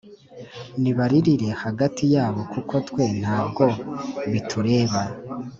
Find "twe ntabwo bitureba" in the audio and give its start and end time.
2.87-5.01